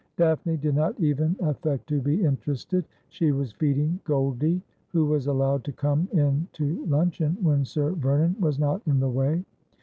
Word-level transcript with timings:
Daphne 0.17 0.57
did 0.57 0.73
not 0.73 0.99
even 0.99 1.35
affect 1.41 1.85
to 1.89 2.01
be 2.01 2.23
interested. 2.25 2.85
She 3.09 3.31
was 3.31 3.51
feed 3.51 3.77
ing 3.77 3.99
Goldie, 4.03 4.63
who 4.87 5.05
was 5.05 5.27
allowed 5.27 5.63
to 5.65 5.71
come 5.71 6.09
in 6.11 6.47
to 6.53 6.83
luncheon 6.87 7.37
when 7.39 7.63
Sir 7.63 7.91
Vernon 7.91 8.35
was 8.39 8.57
not 8.57 8.81
in 8.87 8.99
the 8.99 9.07
way. 9.09 9.45